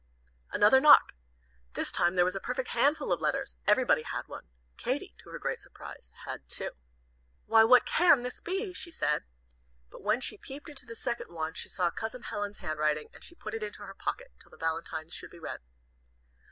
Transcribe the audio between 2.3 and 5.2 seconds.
a perfect handful of letters. Everybody had one. Katy,